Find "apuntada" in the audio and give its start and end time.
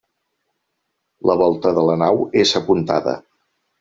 2.61-3.15